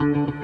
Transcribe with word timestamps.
He's 0.00 0.37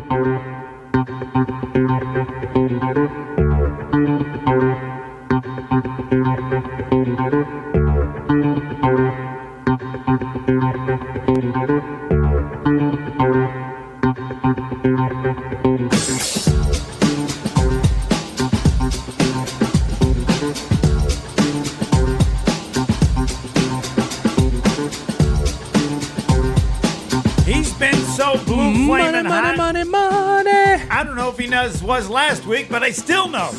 so 28.85 28.89
money, 28.89 29.05
flaming 29.05 29.25
hot. 29.31 29.57
money, 29.57 29.85
money. 29.85 30.51
I 30.91 31.03
don't 31.05 31.17
know 31.17 31.31
if 31.31 31.39
he 31.39 31.47
knows 31.47 31.83
was 31.83 32.09
last 32.09 32.47
week, 32.47 32.69
but 32.69 32.83
I 32.83 32.91
still 32.91 33.29
know. 33.29 33.51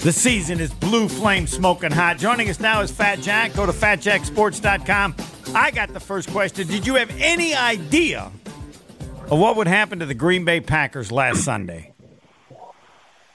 The 0.00 0.12
season 0.12 0.60
is 0.60 0.72
blue 0.72 1.08
flame 1.08 1.46
smoking 1.46 1.90
hot. 1.90 2.18
Joining 2.18 2.48
us 2.48 2.58
now 2.58 2.80
is 2.80 2.90
Fat 2.90 3.20
Jack. 3.20 3.54
Go 3.54 3.66
to 3.66 3.72
fatjacksports.com. 3.72 5.14
I 5.54 5.70
got 5.70 5.92
the 5.92 6.00
first 6.00 6.30
question. 6.30 6.66
Did 6.66 6.86
you 6.86 6.94
have 6.94 7.10
any 7.20 7.54
idea 7.54 8.32
of 9.30 9.38
what 9.38 9.56
would 9.56 9.66
happen 9.66 9.98
to 9.98 10.06
the 10.06 10.14
Green 10.14 10.44
Bay 10.44 10.60
Packers 10.60 11.12
last 11.12 11.44
Sunday? 11.44 11.92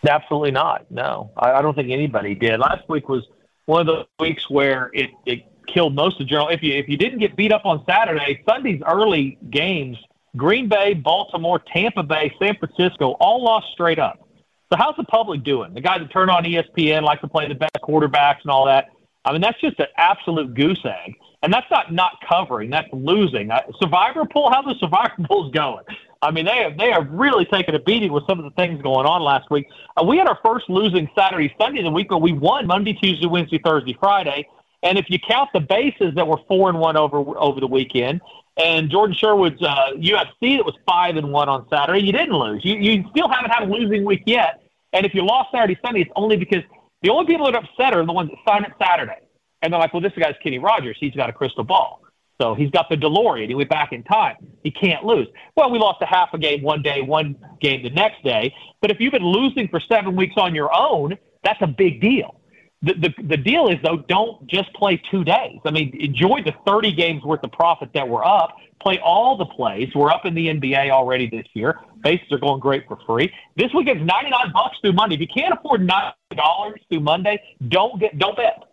Absolutely 0.08 0.52
not. 0.52 0.90
No, 0.92 1.32
I, 1.38 1.54
I 1.54 1.62
don't 1.62 1.74
think 1.76 1.92
anybody 1.92 2.36
did. 2.36 2.60
Last 2.60 2.88
week 2.90 3.10
was 3.10 3.24
one 3.66 3.82
of 3.82 3.88
the 3.88 4.06
weeks 4.20 4.50
where 4.50 4.92
it, 4.94 5.10
it 5.26 5.46
killed 5.68 5.96
most 5.96 6.20
of 6.20 6.20
the 6.20 6.26
journal. 6.26 6.50
If 6.50 6.62
you 6.62 6.74
if 6.74 6.88
you 6.88 6.98
didn't 6.98 7.20
get 7.20 7.36
beat 7.36 7.52
up 7.52 7.66
on 7.66 7.84
Saturday, 7.88 8.44
Sunday's 8.48 8.82
early 8.86 9.38
games, 9.50 9.98
Green 10.36 10.68
Bay, 10.68 10.94
Baltimore, 10.94 11.60
Tampa 11.74 12.04
Bay, 12.04 12.34
San 12.40 12.56
Francisco, 12.58 13.12
all 13.20 13.44
lost 13.44 13.68
straight 13.74 14.00
up. 14.00 14.28
So 14.72 14.78
how's 14.78 14.96
the 14.98 15.04
public 15.04 15.44
doing? 15.44 15.74
The 15.74 15.82
guys 15.82 16.00
that 16.00 16.12
turn 16.12 16.30
on 16.30 16.44
ESPN 16.44 17.04
like 17.04 17.22
to 17.22 17.28
play 17.28 17.48
the 17.48 17.56
best 17.56 17.76
quarterbacks 17.84 18.42
and 18.42 18.52
all 18.52 18.66
that. 18.66 18.90
I 19.24 19.32
mean, 19.32 19.42
that's 19.42 19.60
just 19.60 19.80
an 19.80 19.88
absolute 19.98 20.54
goose 20.54 20.84
egg. 20.86 21.16
And 21.44 21.54
that's 21.54 21.70
not 21.70 21.94
not 21.94 22.14
covering. 22.28 22.72
That's 22.72 22.88
losing. 22.92 23.52
Uh, 23.52 23.62
Survivor 23.80 24.26
pool. 24.26 24.50
How 24.52 24.64
the 24.64 24.76
Survivor 24.80 25.14
pool's 25.30 25.52
going? 25.52 25.84
I 26.22 26.32
mean, 26.32 26.46
they 26.46 26.58
have 26.58 26.78
they 26.78 26.90
have 26.92 27.08
really 27.12 27.46
taken 27.46 27.76
a 27.76 27.80
beating 27.80 28.12
with 28.12 28.24
some 28.28 28.40
of 28.40 28.46
the 28.46 28.52
things 28.52 28.82
going 28.82 29.06
on 29.06 29.22
last 29.22 29.52
week. 29.52 29.68
Uh, 29.96 30.04
we 30.04 30.18
had 30.18 30.28
our 30.28 30.40
first 30.44 30.68
losing 30.70 31.08
Saturday, 31.16 31.54
Sunday 31.60 31.84
the 31.84 31.92
week, 31.92 32.10
but 32.10 32.20
we 32.20 32.34
won 32.34 32.66
Monday, 32.66 32.94
Tuesday, 32.94 33.28
Wednesday, 33.28 33.60
Thursday, 33.64 33.96
Friday. 34.00 34.48
And 34.86 35.00
if 35.00 35.10
you 35.10 35.18
count 35.20 35.50
the 35.52 35.60
bases 35.60 36.14
that 36.16 36.28
were 36.28 36.38
four 36.48 36.70
and 36.70 36.80
one 36.80 36.96
over 36.96 37.18
over 37.18 37.60
the 37.60 37.68
weekend, 37.68 38.22
and 38.56 38.90
Jordan 38.90 39.16
Sherwood's 39.20 39.62
uh, 39.62 39.94
UFC 39.98 40.58
that 40.58 40.64
was 40.64 40.76
five 40.88 41.18
and 41.18 41.32
one 41.32 41.50
on 41.50 41.68
Saturday, 41.70 42.06
you 42.06 42.12
didn't 42.12 42.38
lose. 42.38 42.64
You 42.64 42.76
you 42.76 43.04
still 43.10 43.28
haven't 43.28 43.50
had 43.50 43.64
a 43.64 43.66
losing 43.66 44.06
week 44.06 44.22
yet. 44.28 44.62
And 44.94 45.04
if 45.06 45.14
you 45.16 45.26
lost 45.26 45.50
Saturday, 45.52 45.78
Sunday, 45.84 46.02
it's 46.02 46.12
only 46.16 46.38
because 46.38 46.64
the 47.02 47.10
only 47.10 47.26
people 47.26 47.48
that 47.48 47.56
are 47.56 47.64
upset 47.64 47.94
are 47.94 48.06
the 48.06 48.14
ones 48.14 48.30
that 48.30 48.38
signed 48.48 48.66
up 48.66 48.74
Saturday. 48.80 49.20
And 49.62 49.74
they're 49.74 49.80
like, 49.80 49.92
well, 49.92 50.02
this 50.02 50.14
guy's 50.18 50.36
Kenny 50.44 50.60
Rogers. 50.60 50.96
He's 51.00 51.16
got 51.16 51.30
a 51.30 51.34
crystal 51.34 51.64
ball. 51.64 52.02
So 52.40 52.54
he's 52.54 52.70
got 52.70 52.88
the 52.90 52.96
DeLorean. 52.96 53.48
He 53.48 53.56
went 53.56 53.70
back 53.70 53.92
in 53.92 54.04
time. 54.04 54.36
He 54.64 54.70
can't 54.70 55.04
lose. 55.04 55.28
Well, 55.56 55.72
we 55.72 55.80
lost 55.80 56.02
a 56.02 56.06
half 56.06 56.30
a 56.34 56.38
game 56.38 56.62
one 56.62 56.82
day, 56.82 57.02
one 57.02 57.36
game 57.60 57.82
the 57.82 57.90
next 57.90 58.24
day. 58.24 58.54
But 58.82 58.92
if 58.92 59.00
you've 59.00 59.14
been 59.14 59.26
losing 59.26 59.68
for 59.70 59.80
seven 59.80 60.16
weeks 60.16 60.36
on 60.38 60.54
your 60.54 60.70
own, 60.74 61.18
that's 61.44 61.62
a 61.62 61.68
big 61.68 62.02
deal. 62.02 62.40
The, 62.86 62.94
the, 62.94 63.24
the 63.24 63.38
deal 63.38 63.68
is, 63.68 63.78
though, 63.84 63.98
don't 64.08 64.46
just 64.46 64.72
play 64.74 65.02
two 65.10 65.24
days. 65.24 65.60
I 65.66 65.72
mean, 65.72 65.96
enjoy 66.00 66.44
the 66.44 66.54
30 66.68 66.92
games 66.92 67.24
worth 67.24 67.44
of 67.44 67.52
profit 67.52 67.90
that 67.96 68.08
we're 68.08 68.24
up. 68.24 68.58
Play 68.80 69.00
all 69.00 69.36
the 69.36 69.46
plays. 69.46 69.90
We're 69.96 70.12
up 70.12 70.26
in 70.26 70.36
the 70.36 70.48
NBA 70.48 70.92
already 70.92 71.28
this 71.28 71.48
year. 71.54 71.80
Bases 72.04 72.32
are 72.32 72.38
going 72.38 72.60
great 72.60 72.88
for 72.88 73.00
free. 73.08 73.34
This 73.56 73.74
week 73.74 73.88
weekend's 73.88 74.06
99 74.06 74.52
bucks 74.54 74.78
through 74.82 74.94
Monday. 74.94 75.16
If 75.16 75.22
you 75.22 75.28
can't 75.28 75.54
afford 75.54 75.82
$9 75.82 76.74
through 76.88 77.00
Monday, 77.00 77.42
don't 77.68 78.00
get 78.00 78.20
don't 78.20 78.38
bet 78.38 78.66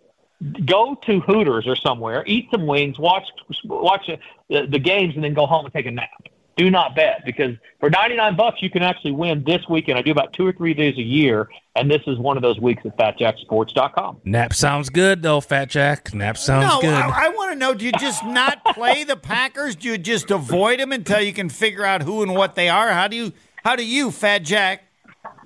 go 0.67 0.96
to 1.06 1.20
Hooters 1.20 1.67
or 1.67 1.77
somewhere, 1.77 2.24
eat 2.27 2.48
some 2.51 2.67
wings, 2.67 2.98
watch 2.98 3.24
watch 3.64 4.11
the, 4.51 4.67
the 4.67 4.78
games, 4.78 5.14
and 5.14 5.24
then 5.24 5.34
go 5.34 5.46
home 5.46 5.64
and 5.64 5.72
take 5.72 5.86
a 5.86 5.90
nap. 5.90 6.11
Do 6.57 6.70
not 6.70 6.95
bet 6.95 7.23
because 7.24 7.57
for 7.80 7.89
ninety 7.89 8.14
nine 8.14 8.36
bucks 8.36 8.61
you 8.61 8.68
can 8.68 8.83
actually 8.83 9.13
win 9.13 9.42
this 9.45 9.63
weekend. 9.70 9.98
I 9.98 10.02
do 10.02 10.11
about 10.11 10.35
two 10.35 10.46
or 10.46 10.52
three 10.52 10.74
days 10.74 10.98
a 10.98 11.02
year, 11.02 11.48
and 11.74 11.90
this 11.90 12.02
is 12.07 12.18
one 12.18 12.36
of 12.36 12.42
those 12.42 12.61
weeks 12.61 12.83
at 12.85 12.96
FatJackSports.com. 12.98 14.20
Nap 14.24 14.52
sounds 14.52 14.90
good 14.90 15.23
though, 15.23 15.40
Fat 15.40 15.70
Jack. 15.70 16.13
Nap 16.13 16.36
sounds 16.36 16.67
no, 16.67 16.80
good. 16.83 16.92
I, 16.92 17.27
I 17.27 17.29
want 17.30 17.52
to 17.52 17.58
know: 17.58 17.73
Do 17.73 17.86
you 17.86 17.92
just 17.92 18.23
not 18.24 18.63
play 18.67 19.05
the 19.05 19.17
Packers? 19.17 19.77
Do 19.77 19.89
you 19.89 19.98
just 19.98 20.30
avoid 20.30 20.79
them 20.79 20.92
until 20.92 21.23
you 21.23 21.33
can 21.33 21.48
figure 21.48 21.85
out 21.85 22.02
who 22.02 22.23
and 22.23 22.35
what 22.35 22.55
they 22.55 22.69
are? 22.69 22.90
How 22.90 23.08
do 23.08 23.17
you, 23.17 23.33
how 23.64 23.74
do 23.74 23.84
you, 23.84 24.11
Fat 24.11 24.40
Jack, 24.40 24.83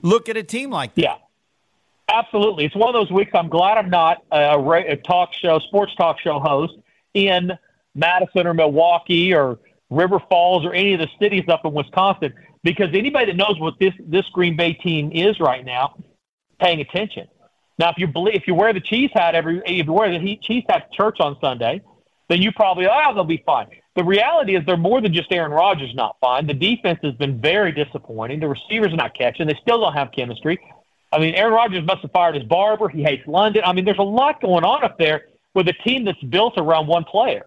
look 0.03 0.29
at 0.29 0.37
a 0.37 0.43
team 0.43 0.71
like 0.71 0.97
that? 0.97 1.03
Yeah, 1.03 1.17
absolutely. 2.09 2.65
It's 2.65 2.75
one 2.75 2.89
of 2.89 2.95
those 2.95 3.13
weeks. 3.13 3.31
I'm 3.33 3.49
glad 3.49 3.79
I'm 3.79 3.91
not 3.91 4.25
a, 4.33 4.59
a 4.59 4.97
talk 4.97 5.33
show, 5.35 5.61
sports 5.61 5.95
talk 5.95 6.19
show 6.19 6.41
host 6.41 6.75
in 7.15 7.53
Madison 7.95 8.47
or 8.47 8.55
Milwaukee 8.55 9.33
or 9.33 9.59
River 9.91 10.21
Falls 10.29 10.65
or 10.65 10.75
any 10.75 10.95
of 10.95 11.01
the 11.01 11.09
cities 11.21 11.45
up 11.49 11.65
in 11.65 11.73
Wisconsin 11.73 12.35
because 12.63 12.89
anybody 12.93 13.27
that 13.27 13.37
knows 13.37 13.59
what 13.61 13.75
this 13.79 13.95
this 14.01 14.27
Green 14.31 14.57
Bay 14.57 14.73
team 14.73 15.13
is 15.13 15.39
right 15.39 15.65
now, 15.65 15.97
paying 16.61 16.81
attention. 16.81 17.29
Now, 17.79 17.91
if 17.91 17.99
you 17.99 18.07
believe, 18.07 18.35
if 18.35 18.47
you 18.47 18.55
wear 18.55 18.73
the 18.73 18.81
cheese 18.81 19.11
hat 19.13 19.35
every, 19.35 19.63
if 19.65 19.87
you 19.87 19.93
wear 19.93 20.11
the 20.11 20.19
he- 20.19 20.39
cheese 20.39 20.65
hat 20.69 20.91
to 20.91 20.97
church 20.97 21.19
on 21.21 21.37
Sunday, 21.41 21.83
then 22.29 22.43
you 22.43 22.53
probably 22.53 22.87
oh 22.87 23.15
they'll 23.15 23.25
be 23.25 23.43
fine. 23.47 23.69
The 23.95 24.05
reality 24.05 24.57
is 24.57 24.65
they're 24.67 24.77
more 24.77 25.01
than 25.01 25.15
just 25.15 25.31
Aaron 25.31 25.53
Rodgers 25.53 25.95
not 25.95 26.17
fine. 26.21 26.47
The 26.47 26.55
defense 26.55 26.99
has 27.03 27.15
been 27.15 27.41
very 27.41 27.73
disappointing. 27.73 28.41
The 28.41 28.49
receivers 28.49 28.93
are 28.93 28.97
not 28.97 29.17
catching. 29.17 29.47
They 29.47 29.59
still 29.63 29.81
don't 29.81 29.95
have 29.95 30.11
chemistry. 30.13 30.59
I 31.13 31.19
mean, 31.19 31.35
Aaron 31.35 31.55
Rodgers 31.55 31.85
must 31.87 32.03
have 32.03 32.13
fired 32.13 32.35
his 32.35 32.45
barber. 32.45 32.89
He 32.89 33.03
hates 33.03 33.27
London. 33.27 33.63
I 33.65 33.73
mean, 33.73 33.85
there's 33.85 33.99
a 33.99 34.03
lot 34.03 34.41
going 34.43 34.65
on 34.65 34.85
up 34.85 34.99
there 34.99 35.27
with 35.55 35.69
a 35.69 35.73
team 35.73 36.05
that's 36.05 36.23
built 36.25 36.55
around 36.59 36.89
one 36.89 37.05
player. 37.05 37.47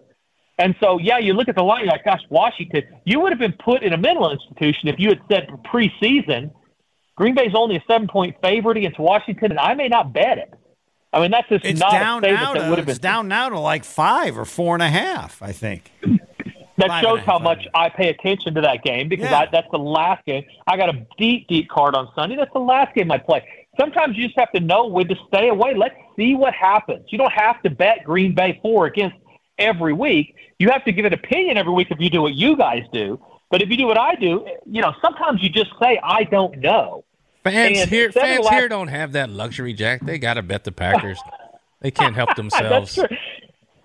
And 0.60 0.74
so, 0.80 0.98
yeah, 0.98 1.18
you 1.18 1.32
look 1.32 1.48
at 1.48 1.54
the 1.56 1.62
line, 1.62 1.80
you're 1.84 1.92
like, 1.92 2.04
gosh, 2.04 2.20
Washington, 2.28 2.82
you 3.04 3.18
would 3.20 3.32
have 3.32 3.38
been 3.38 3.54
put 3.64 3.82
in 3.82 3.92
a 3.92 3.96
mental 3.96 4.30
institution 4.30 4.88
if 4.88 4.96
you 4.98 5.08
had 5.08 5.20
said 5.30 5.48
preseason, 5.72 6.52
Green 7.16 7.34
Bay's 7.34 7.54
only 7.54 7.76
a 7.76 7.82
seven 7.88 8.06
point 8.08 8.36
favorite 8.42 8.76
against 8.76 8.98
Washington, 8.98 9.50
and 9.52 9.58
I 9.58 9.74
may 9.74 9.88
not 9.88 10.12
bet 10.12 10.38
it. 10.38 10.52
I 11.12 11.20
mean, 11.20 11.30
that's 11.30 11.48
just 11.48 11.64
It's 11.64 11.80
not 11.80 11.92
down 11.92 12.24
a 12.24 12.28
statement 12.28 12.42
now. 12.42 12.52
that 12.54 12.64
To, 12.64 12.70
would 12.70 12.78
have 12.78 12.88
it's 12.88 12.98
been. 12.98 13.10
down 13.10 13.28
now 13.28 13.48
to 13.48 13.58
like 13.58 13.84
five 13.84 14.38
or 14.38 14.44
four 14.44 14.74
and 14.74 14.82
a 14.82 14.88
half. 14.88 15.42
I 15.42 15.52
think. 15.52 15.90
that 16.78 16.88
five 16.88 17.02
shows 17.02 17.20
how 17.20 17.38
much 17.38 17.66
I 17.74 17.88
pay 17.88 18.08
attention 18.10 18.54
to 18.54 18.60
that 18.60 18.82
game 18.84 19.08
because 19.08 19.30
Yeah. 19.30 19.40
I, 19.40 19.48
that's 19.50 19.66
the 19.72 19.78
last 19.78 20.24
game. 20.24 20.44
I 20.66 20.76
got 20.76 20.88
a 20.94 21.06
deep, 21.18 21.48
deep 21.48 21.68
card 21.68 21.94
on 21.94 22.08
Sunday. 22.14 22.36
That's 22.36 22.52
the 22.52 22.60
last 22.60 22.94
game 22.94 23.10
I 23.10 23.18
play. 23.18 23.44
Sometimes 23.78 24.16
you 24.16 24.26
just 24.26 24.38
have 24.38 24.52
to 24.52 24.60
know 24.60 24.86
when 24.86 25.08
to 25.08 25.16
stay 25.28 25.48
away. 25.48 25.74
Let's 25.74 25.94
see 26.16 26.34
what 26.34 26.54
happens. 26.54 27.06
You 27.10 27.18
don't 27.18 27.32
have 27.32 27.60
to 27.62 27.70
bet 27.70 28.04
Green 28.04 28.34
Bay 28.34 28.58
four 28.62 28.86
against 28.86 29.16
every 29.60 29.92
week. 29.92 30.34
You 30.58 30.70
have 30.70 30.84
to 30.84 30.92
give 30.92 31.04
an 31.04 31.12
opinion 31.12 31.56
every 31.56 31.72
week 31.72 31.88
if 31.90 32.00
you 32.00 32.10
do 32.10 32.22
what 32.22 32.34
you 32.34 32.56
guys 32.56 32.84
do. 32.92 33.20
But 33.50 33.62
if 33.62 33.68
you 33.68 33.76
do 33.76 33.86
what 33.86 33.98
I 33.98 34.14
do, 34.14 34.46
you 34.66 34.80
know, 34.82 34.92
sometimes 35.02 35.42
you 35.42 35.48
just 35.48 35.70
say, 35.82 35.98
I 36.02 36.24
don't 36.24 36.58
know. 36.58 37.04
Fans 37.44 37.80
And 37.80 37.90
here, 37.90 38.12
fans 38.12 38.44
last- 38.44 38.54
here 38.54 38.68
don't 38.68 38.88
have 38.88 39.12
that 39.12 39.30
luxury, 39.30 39.72
Jack. 39.72 40.02
They 40.02 40.18
got 40.18 40.34
to 40.34 40.42
bet 40.42 40.64
the 40.64 40.72
Packers. 40.72 41.18
they 41.80 41.90
can't 41.90 42.14
help 42.14 42.34
themselves. 42.36 42.96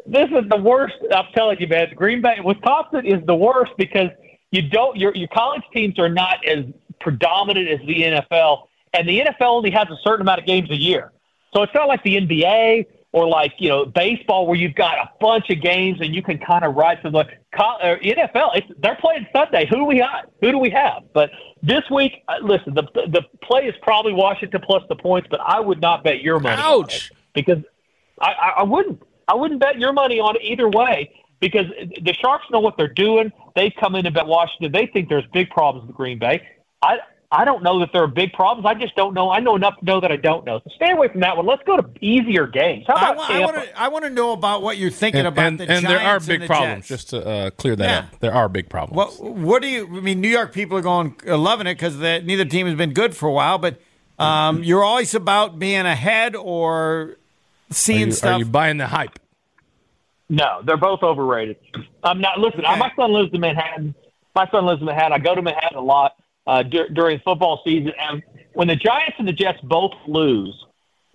This 0.08 0.30
is 0.30 0.48
the 0.50 0.58
worst. 0.62 0.96
I'm 1.14 1.26
telling 1.34 1.60
you, 1.60 1.68
man. 1.68 1.94
Green 1.96 2.22
Bay, 2.22 2.38
Wisconsin 2.44 3.06
is 3.06 3.26
the 3.26 3.36
worst 3.36 3.72
because 3.78 4.10
you 4.52 4.62
don't. 4.62 4.96
Your 4.98 5.16
your 5.16 5.30
college 5.30 5.64
teams 5.74 5.98
are 5.98 6.10
not 6.10 6.46
as 6.46 6.66
predominant 7.00 7.68
as 7.70 7.80
the 7.88 8.04
NFL, 8.04 8.68
and 8.94 9.08
the 9.10 9.22
NFL 9.22 9.42
only 9.48 9.72
has 9.72 9.88
a 9.90 9.98
certain 10.04 10.22
amount 10.22 10.40
of 10.42 10.46
games 10.46 10.70
a 10.70 10.76
year. 10.76 11.12
So 11.56 11.64
it's 11.64 11.74
not 11.74 11.88
like 11.88 12.04
the 12.04 12.18
NBA 12.18 12.86
or 13.16 13.26
like 13.26 13.54
you 13.60 13.70
know 13.70 13.86
baseball 13.86 14.46
where 14.46 14.58
you've 14.58 14.76
got 14.76 14.98
a 14.98 15.10
bunch 15.22 15.50
of 15.50 15.62
games 15.62 16.00
and 16.02 16.14
you 16.14 16.22
can 16.22 16.38
kind 16.38 16.66
of 16.66 16.76
ride 16.76 17.00
some. 17.02 17.16
Uh, 17.16 17.24
NFL, 17.56 18.58
it's, 18.58 18.68
they're 18.80 18.98
playing 18.98 19.26
Sunday. 19.34 19.66
Who 19.68 19.78
do 19.78 19.86
we 19.86 20.00
got? 20.00 20.30
Who 20.42 20.52
do 20.52 20.58
we 20.58 20.70
have? 20.72 21.04
But 21.14 21.32
this 21.64 21.84
week, 21.90 22.24
uh, 22.28 22.40
listen, 22.42 22.74
the 22.74 22.84
the 22.94 23.22
play 23.42 23.68
is 23.68 23.76
probably 23.82 24.12
Washington 24.12 24.62
plus 24.66 24.84
the 24.90 24.98
points, 24.98 25.30
but 25.32 25.40
I 25.40 25.62
would 25.62 25.80
not 25.80 26.04
bet 26.04 26.22
your 26.22 26.42
money. 26.42 26.62
on 26.62 26.84
Ouch. 26.84 27.10
because 27.34 27.60
I, 28.20 28.34
I, 28.34 28.50
I 28.58 28.64
wouldn't. 28.64 29.02
I 29.30 29.34
wouldn't 29.34 29.62
bet 29.62 29.80
your 29.80 29.94
money 29.94 30.20
on 30.20 30.36
it 30.36 30.42
either 30.44 30.68
way 30.68 31.10
because 31.40 31.68
the 32.02 32.14
Sharks 32.14 32.46
know 32.52 32.60
what 32.60 32.76
they're 32.78 32.94
doing. 32.94 33.32
They've 33.56 33.74
come 33.80 33.96
in 33.96 34.06
and 34.06 34.14
bet 34.14 34.28
Washington. 34.28 34.74
They 34.74 34.88
think 34.88 35.08
there's 35.08 35.26
big 35.32 35.50
problems 35.52 35.88
with 35.88 35.96
Green 35.96 36.20
Bay. 36.20 36.46
I 36.82 36.98
I 37.32 37.44
don't 37.44 37.64
know 37.64 37.80
that 37.80 37.90
there 37.92 38.04
are 38.04 38.08
big 38.08 38.32
problems. 38.34 38.66
I 38.66 38.74
just 38.76 38.96
don't 38.96 39.14
know. 39.14 39.30
I 39.32 39.40
know 39.40 39.56
enough 39.56 39.78
to 39.80 39.86
know 39.86 40.00
that 40.00 40.12
I 40.12 40.16
don't 40.16 40.46
know. 40.46 40.60
So 40.64 40.70
stay 40.76 40.92
away 40.92 41.08
from 41.10 41.22
that 41.22 41.36
one. 41.36 41.46
Let's 41.46 41.64
go 41.64 41.76
to 41.78 41.90
easier 42.00 42.48
games. 42.48 42.86
How 42.88 42.96
I 42.96 43.00
about 43.12 43.18
want, 43.18 43.30
I 43.32 43.40
want 43.42 43.56
to. 43.64 43.82
I 43.82 43.88
want 43.90 44.04
to 44.06 44.10
know 44.12 44.32
about 44.32 44.62
what 44.62 44.78
you're 44.78 44.92
thinking 44.92 45.20
And, 45.20 45.28
about 45.28 45.46
and, 45.46 45.60
the 45.60 45.70
and 45.70 45.86
there 45.86 46.00
are 46.00 46.20
big 46.20 46.42
the 46.42 46.48
problems. 46.48 46.88
Jets. 46.88 46.88
Just 46.88 47.10
to 47.10 47.28
uh, 47.28 47.50
clear 47.52 47.76
that 47.76 47.84
Yeah. 47.90 47.98
up, 48.14 48.20
there 48.20 48.34
are 48.34 48.48
big 48.48 48.70
problems. 48.70 49.20
What 49.20 49.36
What 49.36 49.62
do 49.62 49.68
you? 49.68 49.86
I 49.98 50.00
mean, 50.02 50.22
New 50.22 50.30
York 50.30 50.54
people 50.54 50.78
are 50.78 50.82
going 50.82 51.16
uh, 51.28 51.38
loving 51.38 51.68
it 51.68 51.76
because 51.76 51.98
neither 51.98 52.46
team 52.46 52.68
has 52.68 52.76
been 52.76 52.94
good 52.94 53.16
for 53.16 53.28
a 53.28 53.34
while. 53.34 53.58
But 53.58 53.80
um, 54.20 54.64
you're 54.64 54.84
always 54.84 55.14
about 55.16 55.60
being 55.60 55.86
ahead 55.86 56.36
or 56.36 56.74
are, 56.74 57.18
seeing 57.72 58.08
you, 58.08 58.12
stuff. 58.12 58.36
are 58.36 58.40
you 58.40 58.46
buying 58.46 58.78
the 58.78 58.88
hype? 58.88 59.20
No, 60.30 60.62
they're 60.64 60.78
both 60.78 61.04
overrated. 61.04 61.58
I'm 62.04 62.20
not. 62.22 62.40
Listen, 62.40 62.62
Okay. 62.66 62.80
my 62.80 62.92
son 62.96 63.12
lives 63.14 63.30
in 63.34 63.40
Manhattan. 63.42 63.94
my 64.34 64.50
son 64.50 64.66
lives 64.66 64.80
in 64.82 64.86
Manhattan. 64.88 65.14
I 65.14 65.20
go 65.20 65.36
to 65.36 65.42
Manhattan 65.42 65.78
a 65.78 65.82
lot 65.82 66.15
uh, 66.48 66.64
d- 66.64 66.88
during 66.94 67.20
football 67.20 67.62
season, 67.64 67.92
and 68.00 68.24
when 68.54 68.68
the 68.68 68.76
Giants 68.76 69.16
and 69.20 69.28
the 69.28 69.34
Jets 69.34 69.60
both 69.64 69.94
lose, 70.08 70.66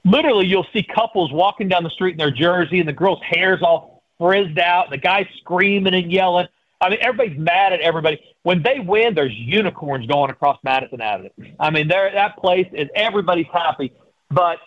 literally 0.05 0.47
you'll 0.47 0.67
see 0.73 0.83
couples 0.83 1.33
walking 1.33 1.69
down 1.69 1.85
the 1.85 1.91
street 1.91 2.13
in 2.13 2.19
their 2.19 2.31
jersey, 2.31 2.81
and 2.81 2.89
the 2.89 2.93
girl's 2.93 3.21
hair's 3.23 3.63
all 3.63 4.03
frizzed 4.19 4.59
out, 4.59 4.85
and 4.87 4.93
the 4.93 4.99
guy's 4.99 5.27
screaming 5.39 5.95
and 5.95 6.13
yelling. 6.13 6.47
I 6.81 6.89
mean, 6.89 6.99
everybody's 7.03 7.39
mad 7.39 7.73
at 7.73 7.81
everybody. 7.81 8.21
When 8.43 8.63
they 8.63 8.81
win, 8.81 9.15
there's 9.15 9.35
unicorns 9.35 10.07
going 10.07 10.31
across 10.31 10.59
Madison 10.65 11.01
Avenue. 11.01 11.29
I 11.59 11.71
mean, 11.71 11.89
there 11.89 12.11
that 12.13 12.37
place 12.39 12.67
is 12.73 12.89
everybody's 12.95 13.49
happy, 13.53 13.93
but 14.31 14.59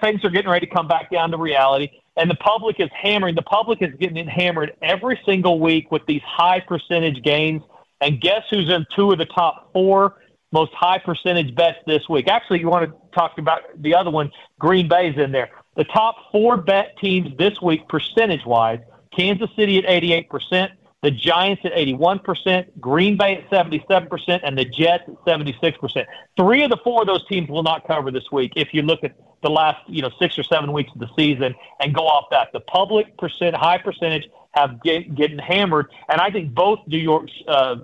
things 0.00 0.24
are 0.24 0.30
getting 0.30 0.50
ready 0.50 0.66
to 0.66 0.74
come 0.74 0.88
back 0.88 1.10
down 1.10 1.30
to 1.30 1.36
reality, 1.36 1.90
and 2.16 2.28
the 2.28 2.36
public 2.36 2.80
is 2.80 2.88
hammering. 2.92 3.36
The 3.36 3.42
public 3.42 3.82
is 3.82 3.90
getting 4.00 4.26
hammered 4.26 4.74
every 4.82 5.20
single 5.24 5.60
week 5.60 5.92
with 5.92 6.04
these 6.06 6.22
high 6.22 6.60
percentage 6.60 7.22
gains. 7.22 7.62
And 8.00 8.20
guess 8.20 8.42
who's 8.50 8.70
in 8.70 8.86
two 8.94 9.12
of 9.12 9.18
the 9.18 9.26
top 9.26 9.72
four 9.72 10.16
most 10.52 10.72
high 10.74 10.98
percentage 10.98 11.54
bets 11.54 11.78
this 11.86 12.08
week? 12.08 12.28
Actually, 12.28 12.60
you 12.60 12.68
want 12.68 12.90
to 12.90 12.96
talk 13.14 13.38
about 13.38 13.62
the 13.80 13.94
other 13.94 14.10
one? 14.10 14.30
Green 14.58 14.88
Bay's 14.88 15.16
in 15.16 15.32
there. 15.32 15.50
The 15.76 15.84
top 15.84 16.16
four 16.32 16.56
bet 16.56 16.96
teams 16.98 17.36
this 17.38 17.60
week, 17.62 17.88
percentage 17.88 18.44
wise: 18.44 18.80
Kansas 19.16 19.50
City 19.56 19.78
at 19.78 19.84
88 19.86 20.28
percent 20.28 20.72
the 21.02 21.10
Giants 21.10 21.62
at 21.64 21.72
81%, 21.72 22.66
Green 22.78 23.16
Bay 23.16 23.38
at 23.38 23.50
77%, 23.50 24.40
and 24.42 24.56
the 24.56 24.66
Jets 24.66 25.04
at 25.08 25.24
76%. 25.24 26.04
Three 26.36 26.62
of 26.62 26.70
the 26.70 26.76
four 26.84 27.02
of 27.02 27.06
those 27.06 27.26
teams 27.26 27.48
will 27.48 27.62
not 27.62 27.86
cover 27.86 28.10
this 28.10 28.30
week 28.30 28.52
if 28.56 28.74
you 28.74 28.82
look 28.82 29.02
at 29.02 29.14
the 29.42 29.48
last, 29.48 29.78
you 29.88 30.02
know, 30.02 30.10
six 30.18 30.38
or 30.38 30.42
seven 30.42 30.72
weeks 30.72 30.90
of 30.92 31.00
the 31.00 31.08
season 31.16 31.54
and 31.80 31.94
go 31.94 32.06
off 32.06 32.26
that. 32.30 32.48
The 32.52 32.60
public 32.60 33.16
percent, 33.16 33.56
high 33.56 33.78
percentage 33.78 34.28
have 34.52 34.82
get, 34.82 35.14
getting 35.14 35.38
hammered, 35.38 35.86
and 36.10 36.20
I 36.20 36.30
think 36.30 36.52
both 36.52 36.80
New 36.86 36.98
York's 36.98 37.32
uh, 37.48 37.76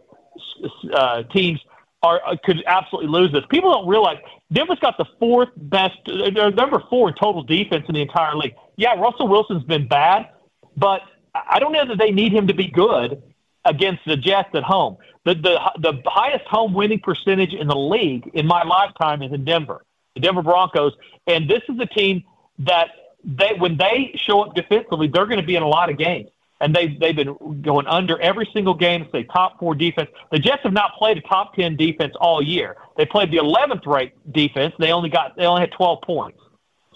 uh, 0.93 1.23
teams 1.25 1.61
are 2.03 2.21
uh, 2.27 2.37
could 2.45 2.63
absolutely 2.67 3.11
lose 3.11 3.33
this. 3.33 3.43
People 3.51 3.73
don't 3.73 3.89
realize 3.89 4.19
Denver's 4.53 4.79
got 4.81 4.97
the 4.99 5.07
fourth 5.19 5.49
best, 5.57 5.99
uh, 6.09 6.51
number 6.51 6.83
four 6.91 7.09
in 7.09 7.15
total 7.15 7.43
defense 7.43 7.85
in 7.89 7.95
the 7.95 8.03
entire 8.03 8.37
league. 8.37 8.55
Yeah, 8.77 8.95
Russell 8.95 9.29
Wilson's 9.29 9.65
been 9.65 9.89
bad, 9.89 10.31
but– 10.77 11.03
I 11.49 11.59
don't 11.59 11.73
know 11.73 11.87
that 11.87 11.99
they 11.99 12.11
need 12.11 12.33
him 12.33 12.47
to 12.47 12.55
be 12.55 12.69
good 12.69 13.23
against 13.65 14.05
the 14.07 14.17
Jets 14.17 14.51
at 14.55 14.63
home. 14.63 14.97
The 15.25 15.35
the 15.35 15.59
the 15.81 16.03
highest 16.07 16.47
home 16.47 16.73
winning 16.73 17.01
percentage 17.01 17.53
in 17.53 17.67
the 17.67 17.77
league 17.77 18.31
in 18.35 18.47
my 18.47 18.63
lifetime 18.63 19.23
is 19.23 19.33
in 19.33 19.45
Denver, 19.45 19.85
the 20.15 20.21
Denver 20.21 20.43
Broncos, 20.43 20.93
and 21.27 21.51
this 21.51 21.63
is 21.69 21.79
a 21.81 21.87
team 21.87 22.25
that 22.61 22.91
they 23.25 23.55
when 23.59 23.77
they 23.77 24.13
show 24.15 24.43
up 24.43 24.55
defensively, 24.55 25.09
they're 25.09 25.27
going 25.27 25.41
to 25.41 25.47
be 25.47 25.57
in 25.57 25.63
a 25.63 25.69
lot 25.69 25.91
of 25.91 25.99
games. 25.99 26.31
And 26.61 26.75
they 26.75 26.97
they've 26.99 27.15
been 27.15 27.61
going 27.61 27.87
under 27.87 28.19
every 28.21 28.49
single 28.53 28.75
game. 28.75 29.07
Say 29.13 29.25
top 29.25 29.59
four 29.59 29.75
defense. 29.75 30.09
The 30.33 30.39
Jets 30.39 30.63
have 30.63 30.73
not 30.73 30.93
played 30.99 31.19
a 31.19 31.21
top 31.21 31.55
ten 31.55 31.77
defense 31.77 32.15
all 32.19 32.41
year. 32.43 32.77
They 32.97 33.05
played 33.05 33.31
the 33.31 33.37
eleventh 33.37 33.87
rate 33.87 34.13
defense. 34.33 34.75
They 34.79 34.93
only 34.93 35.11
got 35.11 35.37
they 35.37 35.45
only 35.45 35.61
had 35.61 35.73
twelve 35.73 36.01
points. 36.03 36.39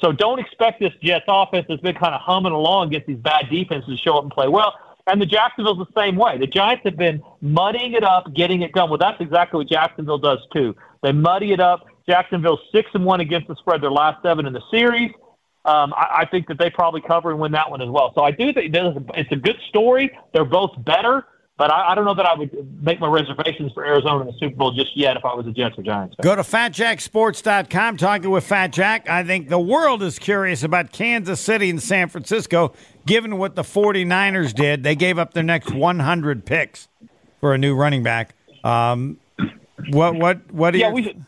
So 0.00 0.12
don't 0.12 0.38
expect 0.38 0.80
this 0.80 0.92
Jets 1.02 1.26
offense 1.28 1.66
that's 1.68 1.82
been 1.82 1.94
kind 1.94 2.14
of 2.14 2.22
humming 2.22 2.52
along 2.52 2.88
against 2.88 3.06
these 3.06 3.18
bad 3.18 3.50
defenses 3.50 3.98
to 3.98 4.02
show 4.02 4.16
up 4.16 4.22
and 4.24 4.32
play 4.32 4.48
well. 4.48 4.74
And 5.06 5.20
the 5.20 5.26
Jacksonville's 5.26 5.78
the 5.78 6.00
same 6.00 6.16
way. 6.16 6.38
The 6.38 6.46
Giants 6.46 6.84
have 6.84 6.96
been 6.96 7.22
muddying 7.40 7.92
it 7.92 8.04
up, 8.04 8.32
getting 8.34 8.62
it 8.62 8.72
done. 8.72 8.88
Well, 8.88 8.98
that's 8.98 9.20
exactly 9.20 9.58
what 9.58 9.68
Jacksonville 9.68 10.18
does 10.18 10.38
too. 10.54 10.74
They 11.02 11.12
muddy 11.12 11.52
it 11.52 11.60
up. 11.60 11.86
Jacksonville's 12.08 12.60
six 12.72 12.90
and 12.94 13.04
one 13.04 13.20
against 13.20 13.48
the 13.48 13.56
spread. 13.56 13.82
Their 13.82 13.90
last 13.90 14.22
seven 14.22 14.46
in 14.46 14.52
the 14.52 14.62
series. 14.70 15.10
Um, 15.64 15.92
I, 15.94 16.20
I 16.20 16.24
think 16.30 16.48
that 16.48 16.58
they 16.58 16.70
probably 16.70 17.02
cover 17.02 17.30
and 17.30 17.38
win 17.38 17.52
that 17.52 17.70
one 17.70 17.82
as 17.82 17.88
well. 17.88 18.12
So 18.14 18.22
I 18.22 18.30
do 18.30 18.52
think 18.52 18.74
it's 18.74 19.32
a 19.32 19.36
good 19.36 19.58
story. 19.68 20.10
They're 20.32 20.44
both 20.44 20.72
better. 20.84 21.26
But 21.60 21.70
I, 21.70 21.90
I, 21.90 21.94
don't 21.94 22.06
know 22.06 22.14
that 22.14 22.24
I 22.24 22.32
would 22.38 22.82
make 22.82 23.00
my 23.00 23.06
reservations 23.06 23.70
for 23.72 23.84
Arizona 23.84 24.22
in 24.22 24.28
the 24.28 24.32
Super 24.38 24.56
Bowl 24.56 24.72
just 24.72 24.96
yet 24.96 25.18
if 25.18 25.26
I 25.26 25.34
was 25.34 25.46
a 25.46 25.50
Jets 25.50 25.76
or 25.76 25.82
Giants 25.82 26.16
fan. 26.16 26.24
Go 26.24 26.34
to 26.34 26.40
fatjacksports.com. 26.40 27.98
Talking 27.98 28.30
with 28.30 28.44
Fat 28.44 28.68
Jack. 28.68 29.10
I 29.10 29.22
think 29.24 29.50
the 29.50 29.60
world 29.60 30.02
is 30.02 30.18
curious 30.18 30.62
about 30.62 30.90
Kansas 30.90 31.38
City 31.38 31.68
and 31.68 31.82
San 31.82 32.08
Francisco, 32.08 32.72
given 33.04 33.36
what 33.36 33.56
the 33.56 33.62
49ers 33.62 34.54
did. 34.54 34.82
They 34.82 34.96
gave 34.96 35.18
up 35.18 35.34
their 35.34 35.42
next 35.42 35.70
100 35.70 36.46
picks 36.46 36.88
for 37.40 37.52
a 37.52 37.58
new 37.58 37.74
running 37.74 38.02
back. 38.02 38.34
Um, 38.64 39.18
what, 39.90 40.14
what, 40.14 40.50
what 40.50 40.70
do 40.70 40.78
yeah, 40.78 40.94
you. 40.94 41.26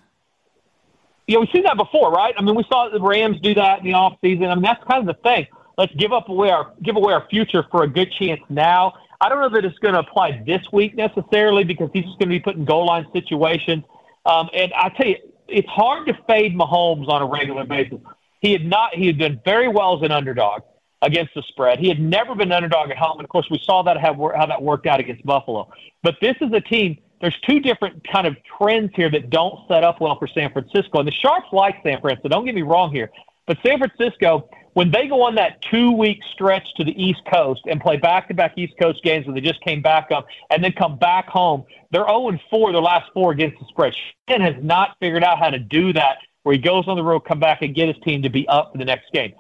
We, 1.27 1.35
yeah, 1.35 1.41
we've 1.41 1.49
seen 1.53 1.65
that 1.65 1.77
before, 1.77 2.11
right? 2.11 2.35
I 2.37 2.43
mean, 2.43 2.55
we 2.55 2.65
saw 2.65 2.89
the 2.89 3.01
Rams 3.01 3.41
do 3.41 3.55
that 3.55 3.81
in 3.81 3.85
the 3.85 3.93
offseason. 3.93 4.49
I 4.49 4.55
mean, 4.55 4.63
that's 4.63 4.83
kind 4.89 5.09
of 5.09 5.17
the 5.17 5.23
thing. 5.23 5.47
Let's 5.79 5.95
give 5.95 6.13
up 6.13 6.29
away 6.29 6.51
our 6.51 6.73
give 6.83 6.97
away 6.97 7.13
our 7.15 7.27
future 7.29 7.65
for 7.71 7.85
a 7.85 7.89
good 7.89 8.13
chance 8.13 8.41
now. 8.49 8.95
I 9.21 9.29
don't 9.29 9.41
know 9.41 9.49
that 9.51 9.65
it's 9.65 9.79
going 9.79 9.95
to 9.95 10.01
apply 10.01 10.43
this 10.45 10.61
week 10.73 10.97
necessarily 10.97 11.65
because 11.65 11.91
he's 11.93 12.05
just 12.05 12.19
going 12.19 12.29
to 12.29 12.35
be 12.35 12.41
put 12.41 12.57
in 12.57 12.65
goal 12.65 12.87
line 12.87 13.07
situations. 13.13 13.85
Um, 14.27 14.51
and 14.53 14.73
I 14.75 14.89
tell 14.91 15.07
you, 15.07 15.17
it's 15.49 15.69
hard 15.69 16.07
to 16.09 16.15
fade 16.27 16.57
Mahomes 16.57 17.09
on 17.09 17.23
a 17.23 17.27
regular 17.27 17.65
basis. 17.65 17.99
He 18.41 18.53
had 18.53 18.65
not. 18.65 18.95
He 18.95 19.07
had 19.07 19.19
done 19.19 19.41
very 19.45 19.69
well 19.69 19.97
as 19.97 20.03
an 20.03 20.11
underdog 20.11 20.63
against 21.03 21.35
the 21.35 21.43
spread. 21.49 21.79
He 21.79 21.89
had 21.89 22.01
never 22.01 22.35
been 22.35 22.49
an 22.49 22.53
underdog 22.53 22.91
at 22.91 22.97
home, 22.97 23.19
and 23.19 23.25
of 23.25 23.31
course, 23.31 23.49
we 23.51 23.61
saw 23.65 23.83
that 23.83 23.99
how, 23.99 24.15
how 24.37 24.47
that 24.47 24.63
worked 24.63 24.87
out 24.87 25.01
against 25.01 25.25
Buffalo. 25.25 25.71
But 26.03 26.17
this 26.21 26.37
is 26.41 26.53
a 26.53 26.61
team. 26.61 26.99
There's 27.23 27.39
two 27.49 27.61
different 27.61 28.07
kind 28.07 28.27
of 28.27 28.37
trends 28.59 28.91
here 28.95 29.11
that 29.11 29.31
don't 29.31 29.67
set 29.69 29.85
up 29.85 30.01
well 30.01 30.19
for 30.19 30.27
San 30.27 30.53
Francisco, 30.53 30.99
and 30.99 31.09
the 31.09 31.13
sharps 31.13 31.49
like 31.53 31.77
San 31.83 32.01
Francisco. 32.01 32.29
Don't 32.29 32.45
get 32.45 32.55
me 32.55 32.63
wrong 32.63 32.93
here, 32.93 33.11
but 33.47 33.57
San 33.65 33.79
Francisco 33.79 34.51
when 34.75 34.91
they 34.91 35.07
go 35.07 35.23
on 35.23 35.35
that 35.35 35.61
two 35.63 35.93
week 35.93 36.21
stretch 36.33 36.67
to 36.77 36.85
the 36.85 37.03
East 37.03 37.21
Coast 37.33 37.61
and 37.67 37.81
play 37.81 37.97
back 37.97 38.29
to 38.29 38.35
back 38.35 38.57
East 38.57 38.75
Coast 38.81 39.03
games 39.03 39.27
where 39.27 39.35
they 39.35 39.41
just 39.41 39.61
came 39.63 39.83
back 39.83 40.11
up 40.11 40.27
and 40.51 40.63
then 40.65 40.73
come 40.73 40.99
back 40.99 41.29
home, 41.29 41.65
they're 41.91 42.07
0 42.07 42.39
4 42.51 42.73
their 42.73 42.81
last 42.81 43.11
four 43.13 43.33
against 43.33 43.59
the 43.59 43.67
spread. 43.69 43.95
Shin 44.29 44.41
has 44.41 44.55
not 44.63 44.97
figured 45.01 45.25
out 45.25 45.39
how 45.39 45.51
to 45.51 45.59
do 45.59 45.93
that 45.93 46.19
where 46.43 46.55
he 46.55 46.59
goes 46.59 46.89
on 46.89 46.97
the 46.97 47.03
road, 47.03 47.21
come 47.21 47.39
back 47.39 47.63
and 47.63 47.75
get 47.75 47.89
his 47.89 48.03
team 48.05 48.23
to 48.23 48.31
be 48.31 48.49
up 48.49 48.73
for 48.73 48.79
the 48.79 48.85
next 48.85 49.13
game. 49.13 49.33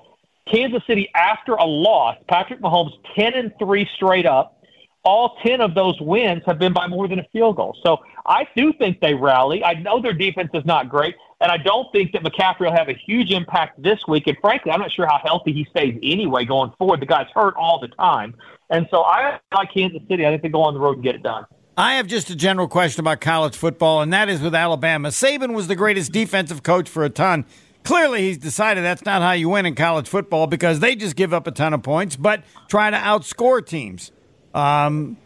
Kansas 0.52 0.82
City, 0.86 1.08
after 1.14 1.54
a 1.54 1.64
loss, 1.64 2.16
Patrick 2.28 2.60
Mahomes 2.60 2.92
10 3.16 3.34
and 3.34 3.52
3 3.58 3.88
straight 3.94 4.26
up. 4.26 4.61
All 5.04 5.36
10 5.44 5.60
of 5.60 5.74
those 5.74 6.00
wins 6.00 6.42
have 6.46 6.58
been 6.58 6.72
by 6.72 6.86
more 6.86 7.08
than 7.08 7.18
a 7.18 7.26
field 7.32 7.56
goal. 7.56 7.76
So 7.82 7.98
I 8.24 8.46
do 8.56 8.72
think 8.72 9.00
they 9.00 9.14
rally. 9.14 9.64
I 9.64 9.74
know 9.74 10.00
their 10.00 10.12
defense 10.12 10.50
is 10.54 10.64
not 10.64 10.88
great. 10.88 11.16
And 11.40 11.50
I 11.50 11.56
don't 11.56 11.90
think 11.90 12.12
that 12.12 12.22
McCaffrey 12.22 12.60
will 12.60 12.76
have 12.76 12.88
a 12.88 12.94
huge 12.94 13.32
impact 13.32 13.82
this 13.82 13.98
week. 14.06 14.28
And 14.28 14.36
frankly, 14.40 14.70
I'm 14.70 14.80
not 14.80 14.92
sure 14.92 15.06
how 15.06 15.18
healthy 15.24 15.52
he 15.52 15.66
stays 15.70 15.98
anyway 16.02 16.44
going 16.44 16.72
forward. 16.78 17.00
The 17.00 17.06
guy's 17.06 17.26
hurt 17.34 17.54
all 17.56 17.80
the 17.80 17.88
time. 17.88 18.36
And 18.70 18.86
so 18.92 19.02
I 19.02 19.40
like 19.52 19.74
Kansas 19.74 20.02
City. 20.08 20.24
I 20.24 20.30
think 20.30 20.42
they 20.42 20.48
go 20.48 20.62
on 20.62 20.74
the 20.74 20.80
road 20.80 20.94
and 20.94 21.02
get 21.02 21.16
it 21.16 21.24
done. 21.24 21.46
I 21.76 21.94
have 21.94 22.06
just 22.06 22.30
a 22.30 22.36
general 22.36 22.68
question 22.68 23.00
about 23.00 23.20
college 23.20 23.56
football, 23.56 24.02
and 24.02 24.12
that 24.12 24.28
is 24.28 24.40
with 24.40 24.54
Alabama. 24.54 25.08
Saban 25.08 25.54
was 25.54 25.68
the 25.68 25.74
greatest 25.74 26.12
defensive 26.12 26.62
coach 26.62 26.88
for 26.88 27.02
a 27.02 27.10
ton. 27.10 27.46
Clearly, 27.82 28.22
he's 28.22 28.38
decided 28.38 28.84
that's 28.84 29.04
not 29.04 29.22
how 29.22 29.32
you 29.32 29.48
win 29.48 29.66
in 29.66 29.74
college 29.74 30.06
football 30.06 30.46
because 30.46 30.80
they 30.80 30.94
just 30.94 31.16
give 31.16 31.32
up 31.32 31.46
a 31.46 31.50
ton 31.50 31.72
of 31.72 31.82
points, 31.82 32.14
but 32.14 32.44
try 32.68 32.90
to 32.90 32.96
outscore 32.96 33.66
teams. 33.66 34.12
Um, 34.54 35.16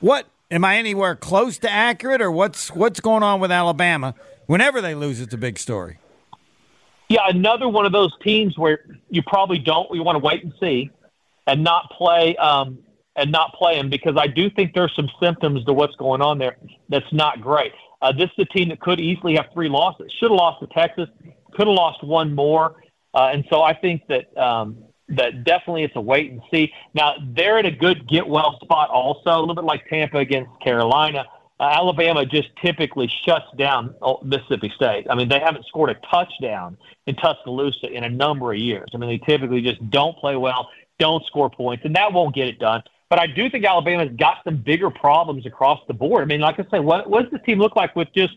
what 0.00 0.26
am 0.50 0.64
I 0.64 0.76
anywhere 0.76 1.16
close 1.16 1.58
to 1.58 1.70
accurate, 1.70 2.22
or 2.22 2.30
what's 2.30 2.70
what's 2.70 3.00
going 3.00 3.22
on 3.22 3.40
with 3.40 3.50
Alabama? 3.50 4.14
Whenever 4.46 4.80
they 4.80 4.94
lose, 4.94 5.20
it's 5.20 5.34
a 5.34 5.38
big 5.38 5.58
story. 5.58 5.98
Yeah, 7.08 7.22
another 7.28 7.68
one 7.68 7.86
of 7.86 7.92
those 7.92 8.12
teams 8.22 8.58
where 8.58 8.80
you 9.08 9.22
probably 9.22 9.58
don't. 9.58 9.88
You 9.94 10.02
want 10.02 10.16
to 10.16 10.24
wait 10.24 10.44
and 10.44 10.52
see, 10.60 10.90
and 11.46 11.64
not 11.64 11.90
play 11.90 12.36
um, 12.36 12.78
and 13.16 13.32
not 13.32 13.52
play 13.54 13.76
them 13.76 13.90
because 13.90 14.16
I 14.18 14.26
do 14.26 14.48
think 14.50 14.74
there's 14.74 14.92
some 14.94 15.08
symptoms 15.20 15.64
to 15.64 15.72
what's 15.72 15.96
going 15.96 16.22
on 16.22 16.38
there 16.38 16.56
that's 16.88 17.12
not 17.12 17.40
great. 17.40 17.72
Uh, 18.00 18.12
this 18.12 18.30
is 18.38 18.46
a 18.50 18.56
team 18.56 18.68
that 18.68 18.80
could 18.80 19.00
easily 19.00 19.34
have 19.34 19.46
three 19.52 19.68
losses. 19.68 20.12
Should 20.20 20.30
have 20.30 20.38
lost 20.38 20.60
to 20.60 20.68
Texas. 20.68 21.08
Could 21.52 21.66
have 21.66 21.74
lost 21.74 22.04
one 22.04 22.34
more. 22.34 22.76
Uh, 23.12 23.30
and 23.32 23.44
so 23.50 23.62
I 23.62 23.74
think 23.74 24.02
that 24.08 24.36
um, 24.36 24.84
that 25.10 25.44
definitely 25.44 25.84
it's 25.84 25.96
a 25.96 26.00
wait 26.00 26.30
and 26.30 26.40
see. 26.50 26.72
Now 26.94 27.14
they're 27.34 27.58
in 27.58 27.66
a 27.66 27.70
good 27.70 28.08
get 28.08 28.26
well 28.26 28.58
spot 28.62 28.90
also, 28.90 29.30
a 29.30 29.40
little 29.40 29.54
bit 29.54 29.64
like 29.64 29.88
Tampa 29.88 30.18
against 30.18 30.50
Carolina. 30.62 31.24
Uh, 31.60 31.70
Alabama 31.72 32.24
just 32.24 32.48
typically 32.64 33.10
shuts 33.26 33.46
down 33.56 33.94
Mississippi 34.22 34.72
State. 34.76 35.06
I 35.10 35.16
mean, 35.16 35.28
they 35.28 35.40
haven't 35.40 35.66
scored 35.66 35.90
a 35.90 35.94
touchdown 36.08 36.76
in 37.06 37.16
Tuscaloosa 37.16 37.90
in 37.90 38.04
a 38.04 38.08
number 38.08 38.52
of 38.52 38.58
years. 38.58 38.88
I 38.94 38.98
mean, 38.98 39.10
they 39.10 39.18
typically 39.18 39.60
just 39.60 39.90
don't 39.90 40.16
play 40.18 40.36
well, 40.36 40.68
don't 41.00 41.24
score 41.26 41.50
points, 41.50 41.84
and 41.84 41.96
that 41.96 42.12
won't 42.12 42.34
get 42.34 42.46
it 42.46 42.60
done. 42.60 42.82
But 43.10 43.18
I 43.18 43.26
do 43.26 43.48
think 43.50 43.64
Alabama's 43.64 44.14
got 44.16 44.38
some 44.44 44.58
bigger 44.58 44.90
problems 44.90 45.46
across 45.46 45.80
the 45.88 45.94
board. 45.94 46.22
I 46.22 46.26
mean, 46.26 46.40
like 46.40 46.60
I 46.60 46.66
say, 46.70 46.78
what, 46.78 47.08
what 47.08 47.22
does 47.22 47.32
the 47.32 47.38
team 47.38 47.58
look 47.58 47.74
like 47.74 47.96
with 47.96 48.08
just 48.14 48.34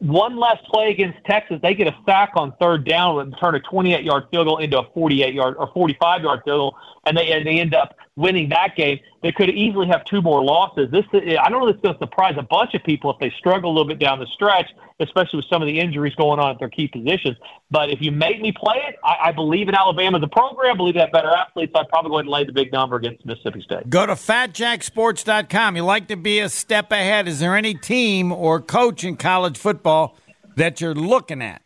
one 0.00 0.36
less 0.36 0.58
play 0.66 0.90
against 0.90 1.18
Texas? 1.24 1.58
They 1.62 1.74
get 1.74 1.86
a 1.86 1.96
sack 2.06 2.32
on 2.36 2.52
third 2.60 2.84
down 2.84 3.20
and 3.20 3.34
turn 3.38 3.54
a 3.54 3.60
28-yard 3.60 4.24
field 4.30 4.46
goal 4.46 4.58
into 4.58 4.78
a 4.78 4.84
48-yard 4.90 5.56
or 5.58 5.72
45-yard 5.72 6.42
field 6.44 6.58
goal, 6.58 6.76
and 7.04 7.16
they 7.16 7.32
and 7.32 7.46
they 7.46 7.60
end 7.60 7.74
up 7.74 7.96
winning 8.16 8.48
that 8.50 8.76
game. 8.76 8.98
They 9.26 9.32
could 9.32 9.50
easily 9.50 9.88
have 9.88 10.04
two 10.04 10.22
more 10.22 10.40
losses. 10.44 10.88
This 10.92 11.04
I 11.12 11.48
don't 11.50 11.60
know 11.60 11.66
it's 11.66 11.80
going 11.80 11.94
to 11.94 11.98
surprise 11.98 12.36
a 12.38 12.44
bunch 12.44 12.74
of 12.74 12.84
people 12.84 13.10
if 13.10 13.18
they 13.18 13.34
struggle 13.36 13.72
a 13.72 13.72
little 13.72 13.88
bit 13.88 13.98
down 13.98 14.20
the 14.20 14.26
stretch, 14.26 14.70
especially 15.00 15.38
with 15.38 15.46
some 15.50 15.62
of 15.62 15.66
the 15.66 15.80
injuries 15.80 16.14
going 16.14 16.38
on 16.38 16.52
at 16.52 16.60
their 16.60 16.68
key 16.68 16.86
positions. 16.86 17.36
But 17.68 17.90
if 17.90 18.00
you 18.00 18.12
make 18.12 18.40
me 18.40 18.52
play 18.52 18.76
it, 18.86 18.94
I, 19.02 19.30
I 19.30 19.32
believe 19.32 19.68
in 19.68 19.74
Alabama 19.74 20.20
the 20.20 20.28
program. 20.28 20.74
I 20.74 20.76
believe 20.76 20.94
they 20.94 21.00
have 21.00 21.10
better 21.10 21.34
athletes. 21.34 21.72
I'd 21.74 21.88
probably 21.88 22.10
go 22.10 22.18
ahead 22.18 22.26
and 22.26 22.32
lay 22.32 22.44
the 22.44 22.52
big 22.52 22.70
number 22.70 22.94
against 22.94 23.26
Mississippi 23.26 23.62
State. 23.62 23.90
Go 23.90 24.06
to 24.06 24.12
fatjacksports.com. 24.12 25.74
You 25.74 25.82
like 25.82 26.06
to 26.06 26.16
be 26.16 26.38
a 26.38 26.48
step 26.48 26.92
ahead. 26.92 27.26
Is 27.26 27.40
there 27.40 27.56
any 27.56 27.74
team 27.74 28.30
or 28.30 28.60
coach 28.60 29.02
in 29.02 29.16
college 29.16 29.58
football 29.58 30.16
that 30.54 30.80
you're 30.80 30.94
looking 30.94 31.42
at? 31.42 31.62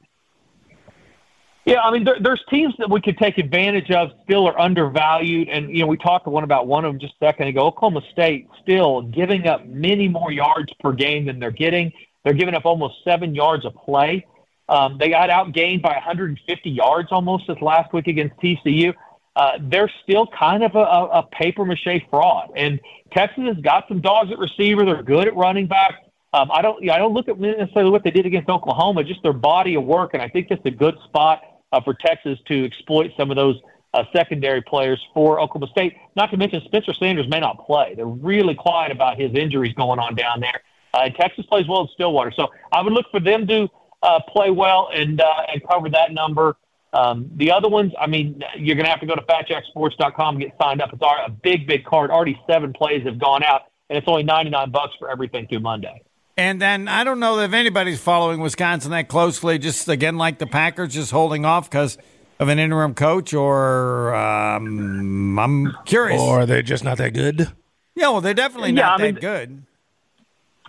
Yeah, 1.67 1.83
I 1.83 1.90
mean, 1.90 2.05
there, 2.05 2.17
there's 2.21 2.43
teams 2.49 2.75
that 2.79 2.90
we 2.90 3.00
could 3.00 3.19
take 3.19 3.37
advantage 3.37 3.90
of 3.90 4.11
still 4.25 4.49
are 4.49 4.59
undervalued. 4.59 5.49
And, 5.49 5.71
you 5.71 5.81
know, 5.83 5.87
we 5.87 5.99
talked 5.99 6.25
to 6.25 6.31
one 6.31 6.43
about 6.43 6.67
one 6.67 6.85
of 6.85 6.93
them 6.93 6.99
just 6.99 7.14
a 7.21 7.26
second 7.26 7.49
ago. 7.49 7.67
Oklahoma 7.67 8.00
State 8.12 8.49
still 8.62 9.02
giving 9.02 9.47
up 9.47 9.67
many 9.67 10.09
more 10.09 10.33
yards 10.33 10.73
per 10.81 10.93
game 10.93 11.26
than 11.26 11.38
they're 11.38 11.50
getting. 11.50 11.93
They're 12.25 12.35
giving 12.35 12.55
up 12.55 12.64
almost 12.64 12.97
seven 13.05 13.35
yards 13.35 13.67
a 13.67 13.71
play. 13.71 14.26
Um, 14.69 14.97
they 14.99 15.11
got 15.11 15.29
outgained 15.29 15.83
by 15.83 15.93
150 15.93 16.71
yards 16.71 17.09
almost 17.11 17.47
this 17.47 17.61
last 17.61 17.93
week 17.93 18.07
against 18.07 18.37
TCU. 18.37 18.95
Uh, 19.37 19.52
they're 19.61 19.90
still 20.02 20.26
kind 20.29 20.62
of 20.62 20.75
a, 20.75 20.79
a 20.79 21.29
paper 21.31 21.64
mache 21.64 22.02
fraud. 22.09 22.50
And 22.57 22.81
Texas 23.12 23.45
has 23.47 23.57
got 23.59 23.87
some 23.88 24.00
dogs 24.00 24.31
at 24.33 24.38
receiver. 24.38 24.85
They're 24.85 25.02
good 25.02 25.26
at 25.26 25.37
running 25.37 25.67
back. 25.67 26.07
Um, 26.33 26.50
I 26.52 26.62
don't, 26.62 26.88
I 26.88 26.97
don't 26.99 27.12
look 27.12 27.29
at 27.29 27.38
necessarily 27.38 27.90
what 27.90 28.05
they 28.05 28.11
did 28.11 28.25
against 28.25 28.49
Oklahoma, 28.49 29.02
just 29.05 29.23
their 29.23 29.33
body 29.33 29.75
of 29.75 29.85
work, 29.85 30.14
and 30.14 30.23
I 30.23 30.29
think 30.29 30.49
that's 30.49 30.64
a 30.64 30.71
good 30.71 30.95
spot 31.05 31.43
for 31.85 31.95
Texas 31.95 32.39
to 32.47 32.65
exploit 32.65 33.12
some 33.17 33.31
of 33.31 33.37
those 33.37 33.57
uh, 33.95 34.05
secondary 34.12 34.62
players 34.62 35.00
for 35.15 35.41
Oklahoma 35.41 35.71
State. 35.71 35.97
Not 36.17 36.31
to 36.31 36.37
mention 36.37 36.62
Spencer 36.65 36.95
Sanders 36.95 37.29
may 37.29 37.41
not 37.41 37.65
play. 37.67 37.95
They're 37.95 38.07
really 38.07 38.55
quiet 38.55 38.93
about 38.93 39.19
his 39.19 39.35
injuries 39.35 39.75
going 39.75 39.99
on 39.99 40.15
down 40.15 40.41
there. 40.41 40.62
Uh, 40.95 41.03
and 41.05 41.15
Texas 41.15 41.47
plays 41.47 41.67
well 41.69 41.83
in 41.83 41.89
Stillwater, 41.95 42.33
so 42.35 42.49
I 42.73 42.83
would 42.83 42.93
look 42.93 43.07
for 43.11 43.21
them 43.21 43.47
to 43.47 43.69
uh, 44.03 44.21
play 44.29 44.50
well 44.50 44.91
and 44.93 45.21
uh, 45.21 45.53
and 45.53 45.62
cover 45.69 45.89
that 45.91 46.12
number. 46.12 46.57
Um, 46.93 47.31
the 47.37 47.53
other 47.53 47.69
ones, 47.69 47.93
I 48.00 48.09
mean, 48.09 48.43
you're 48.57 48.75
going 48.75 48.87
to 48.87 48.91
have 48.91 49.00
to 49.00 49.07
go 49.07 49.15
to 49.15 49.23
FatJackSports.com 49.23 50.35
and 50.35 50.45
get 50.45 50.57
signed 50.61 50.83
up. 50.83 50.93
It's 50.93 51.03
a 51.03 51.31
big, 51.31 51.67
big 51.69 51.85
card. 51.85 52.11
Already 52.11 52.41
seven 52.49 52.73
plays 52.73 53.05
have 53.05 53.21
gone 53.21 53.45
out, 53.45 53.62
and 53.89 53.97
it's 53.97 54.09
only 54.09 54.25
99 54.25 54.71
bucks 54.73 54.95
for 54.99 55.09
everything 55.09 55.47
through 55.47 55.61
Monday. 55.61 56.03
And 56.40 56.59
then 56.59 56.88
I 56.88 57.04
don't 57.04 57.20
know 57.20 57.38
if 57.40 57.52
anybody's 57.52 58.00
following 58.00 58.40
Wisconsin 58.40 58.92
that 58.92 59.09
closely. 59.09 59.59
Just 59.59 59.87
again, 59.90 60.16
like 60.16 60.38
the 60.38 60.47
Packers, 60.47 60.94
just 60.94 61.11
holding 61.11 61.44
off 61.44 61.68
because 61.68 61.99
of 62.38 62.49
an 62.49 62.59
interim 62.59 62.94
coach, 62.94 63.35
or 63.35 64.14
um, 64.14 65.38
I'm 65.38 65.76
curious, 65.85 66.18
or 66.18 66.40
are 66.40 66.47
they 66.47 66.62
just 66.62 66.82
not 66.82 66.97
that 66.97 67.12
good? 67.12 67.52
Yeah, 67.94 68.09
well, 68.09 68.23
they're 68.23 68.32
definitely 68.32 68.70
yeah, 68.70 68.87
not 68.87 69.00
I 69.00 69.02
mean, 69.02 69.14
that 69.16 69.20
good. 69.20 69.62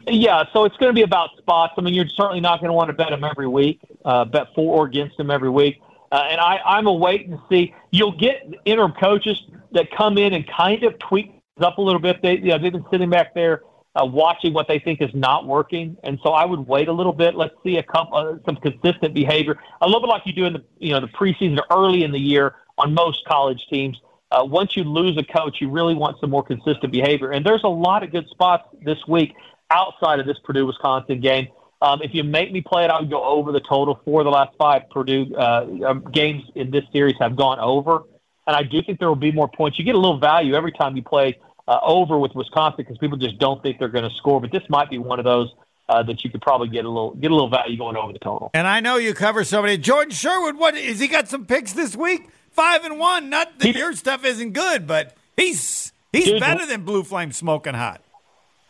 Yeah, 0.08 0.44
so 0.52 0.66
it's 0.66 0.76
going 0.76 0.90
to 0.90 0.94
be 0.94 1.04
about 1.04 1.30
spots. 1.38 1.76
I 1.78 1.82
mean, 1.82 1.94
you're 1.94 2.10
certainly 2.10 2.42
not 2.42 2.60
going 2.60 2.68
to 2.68 2.74
want 2.74 2.90
to 2.90 2.94
bet 2.94 3.12
them 3.12 3.24
every 3.24 3.48
week, 3.48 3.80
uh, 4.04 4.26
bet 4.26 4.54
for 4.54 4.76
or 4.76 4.88
against 4.88 5.16
them 5.16 5.32
every 5.32 5.50
week. 5.50 5.82
Uh, 6.12 6.28
and 6.30 6.42
I, 6.42 6.60
I'm 6.66 6.88
a 6.88 6.94
wait 6.94 7.28
and 7.28 7.40
see. 7.48 7.74
You'll 7.92 8.18
get 8.18 8.46
interim 8.66 8.92
coaches 8.92 9.42
that 9.72 9.90
come 9.92 10.18
in 10.18 10.34
and 10.34 10.46
kind 10.46 10.84
of 10.84 11.00
tweak 11.00 11.32
up 11.62 11.78
a 11.78 11.82
little 11.82 12.02
bit. 12.02 12.22
They, 12.22 12.40
you 12.40 12.48
know, 12.48 12.58
they've 12.58 12.74
been 12.74 12.86
sitting 12.92 13.10
back 13.10 13.34
there 13.34 13.62
uh, 13.96 14.06
watching 14.06 14.54
what 14.54 14.68
they 14.68 14.80
think 14.80 15.02
is 15.02 15.10
not 15.14 15.46
working. 15.46 15.98
And 16.04 16.20
so 16.24 16.32
I 16.32 16.46
would 16.46 16.68
wait 16.68 16.88
a 16.88 16.94
little 16.94 17.14
bit. 17.14 17.36
Let's 17.36 17.56
see 17.64 17.78
a 17.78 17.84
couple, 17.84 18.18
uh, 18.18 18.38
some 18.46 18.56
consistent 18.58 19.14
behavior, 19.14 19.60
a 19.82 19.86
little 19.86 20.02
bit 20.02 20.08
like 20.08 20.24
you 20.26 20.34
do 20.34 20.46
in 20.46 20.54
the 20.54 20.64
you 20.80 20.94
know 20.94 21.02
the 21.02 21.08
preseason 21.08 21.60
or 21.60 21.66
early 21.78 22.04
in 22.04 22.12
the 22.12 22.20
year 22.20 22.56
on 22.78 22.94
most 22.94 23.26
college 23.26 23.66
teams. 23.70 24.00
Uh, 24.32 24.46
once 24.46 24.78
you 24.78 24.84
lose 24.84 25.18
a 25.18 25.24
coach, 25.24 25.58
you 25.60 25.70
really 25.70 25.94
want 25.94 26.18
some 26.22 26.30
more 26.30 26.44
consistent 26.44 26.92
behavior. 26.92 27.32
And 27.32 27.46
there's 27.46 27.64
a 27.64 27.70
lot 27.70 28.02
of 28.02 28.12
good 28.12 28.28
spots 28.30 28.64
this 28.82 28.98
week 29.06 29.34
outside 29.70 30.22
of 30.22 30.26
this 30.26 30.38
Purdue 30.46 30.66
Wisconsin 30.66 31.20
game. 31.20 31.50
Um, 31.82 32.02
if 32.02 32.14
you 32.14 32.24
make 32.24 32.52
me 32.52 32.62
play 32.62 32.86
it, 32.86 32.92
I 32.92 33.02
would 33.02 33.10
go 33.10 33.24
over 33.24 33.52
the 33.52 33.60
total. 33.60 34.00
for 34.06 34.24
the 34.24 34.30
last 34.30 34.56
five 34.58 34.90
Purdue 34.90 35.36
uh, 35.36 35.66
um, 35.86 36.06
games 36.14 36.44
in 36.56 36.72
this 36.72 36.84
series 36.94 37.16
have 37.20 37.36
gone 37.36 37.60
over, 37.60 38.04
and 38.48 38.56
I 38.56 38.64
do 38.64 38.82
think 38.84 39.00
there 39.00 39.10
will 39.10 39.16
be 39.16 39.32
more 39.32 39.50
points. 39.50 39.80
You 39.80 39.84
get 39.84 39.96
a 39.96 40.00
little 40.00 40.20
value 40.20 40.54
every 40.54 40.72
time 40.72 40.96
you 40.96 41.04
play 41.04 41.40
uh, 41.72 41.80
over 41.84 42.20
with 42.20 42.36
Wisconsin 42.36 42.76
because 42.78 42.98
people 42.98 43.18
just 43.18 43.40
don't 43.40 43.64
think 43.64 43.80
they're 43.80 43.88
going 43.88 44.08
to 44.08 44.14
score. 44.18 44.42
But 44.42 44.52
this 44.52 44.64
might 44.68 44.90
be 44.90 44.98
one 44.98 45.20
of 45.20 45.26
those 45.26 45.50
uh, 45.88 46.04
that 46.04 46.22
you 46.22 46.30
could 46.30 46.42
probably 46.42 46.68
get 46.68 46.84
a 46.84 46.90
little 46.90 47.12
get 47.12 47.32
a 47.32 47.34
little 47.34 47.50
value 47.50 47.78
going 47.78 47.96
over 47.96 48.12
the 48.12 48.20
total. 48.20 48.52
And 48.54 48.68
I 48.68 48.82
know 48.82 48.98
you 48.98 49.14
cover 49.14 49.46
somebody, 49.46 49.78
Jordan 49.78 50.12
Sherwood. 50.12 50.58
What 50.58 50.76
is 50.76 51.00
he 51.00 51.08
got 51.08 51.30
some 51.30 51.46
picks 51.46 51.72
this 51.72 51.96
week? 51.96 52.28
Five 52.50 52.84
and 52.84 53.00
one. 53.00 53.30
Not 53.30 53.58
that 53.60 53.74
your 53.74 53.94
stuff 53.94 54.26
isn't 54.26 54.52
good, 54.52 54.86
but 54.86 55.16
he's 55.38 55.94
he's 56.12 56.26
dude, 56.26 56.42
better 56.42 56.66
than 56.66 56.84
Blue 56.84 57.04
Flame 57.04 57.32
smoking 57.32 57.74
hot. 57.74 58.02